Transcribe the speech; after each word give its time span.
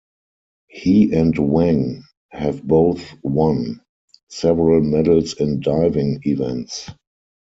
He 0.65 1.13
and 1.13 1.37
Wang 1.37 2.05
have 2.31 2.63
both 2.63 3.03
won 3.21 3.81
several 4.29 4.81
medals 4.81 5.35
in 5.35 5.59
diving 5.59 6.21
events. 6.23 6.89